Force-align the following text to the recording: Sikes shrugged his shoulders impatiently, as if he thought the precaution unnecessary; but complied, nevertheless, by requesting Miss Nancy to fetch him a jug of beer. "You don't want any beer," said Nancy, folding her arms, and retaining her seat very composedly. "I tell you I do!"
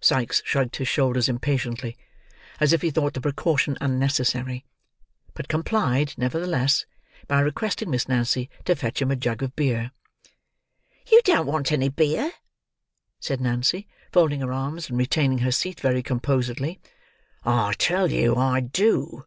Sikes 0.00 0.40
shrugged 0.46 0.76
his 0.76 0.88
shoulders 0.88 1.28
impatiently, 1.28 1.98
as 2.60 2.72
if 2.72 2.80
he 2.80 2.90
thought 2.90 3.12
the 3.12 3.20
precaution 3.20 3.76
unnecessary; 3.78 4.64
but 5.34 5.48
complied, 5.48 6.14
nevertheless, 6.16 6.86
by 7.28 7.40
requesting 7.40 7.90
Miss 7.90 8.08
Nancy 8.08 8.48
to 8.64 8.74
fetch 8.74 9.02
him 9.02 9.10
a 9.10 9.16
jug 9.16 9.42
of 9.42 9.54
beer. 9.54 9.90
"You 11.12 11.20
don't 11.26 11.44
want 11.46 11.72
any 11.72 11.90
beer," 11.90 12.32
said 13.20 13.42
Nancy, 13.42 13.86
folding 14.12 14.40
her 14.40 14.50
arms, 14.50 14.88
and 14.88 14.96
retaining 14.96 15.40
her 15.40 15.52
seat 15.52 15.78
very 15.80 16.02
composedly. 16.02 16.80
"I 17.44 17.74
tell 17.74 18.10
you 18.10 18.34
I 18.34 18.60
do!" 18.60 19.26